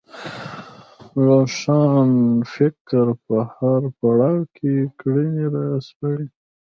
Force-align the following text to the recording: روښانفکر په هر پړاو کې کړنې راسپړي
روښانفکر 1.25 3.07
په 3.25 3.37
هر 3.55 3.81
پړاو 3.99 4.39
کې 4.55 4.71
کړنې 4.99 5.45
راسپړي 5.55 6.25